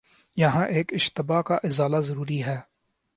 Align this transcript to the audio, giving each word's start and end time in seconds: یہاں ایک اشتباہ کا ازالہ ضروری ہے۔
یہاں 0.35 0.65
ایک 0.67 0.93
اشتباہ 0.93 1.41
کا 1.41 1.55
ازالہ 1.55 1.97
ضروری 1.97 2.43
ہے۔ 2.45 2.59